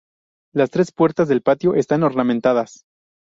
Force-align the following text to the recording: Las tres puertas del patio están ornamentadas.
Las 0.51 0.71
tres 0.71 0.91
puertas 0.91 1.27
del 1.27 1.43
patio 1.43 1.75
están 1.75 2.01
ornamentadas. 2.01 2.85